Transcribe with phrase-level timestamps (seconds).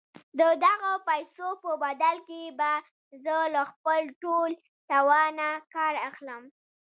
[0.39, 2.71] د دغو پيسو په بدل کې به
[3.23, 4.49] زه له خپل ټول
[4.91, 6.43] توانه کار اخلم.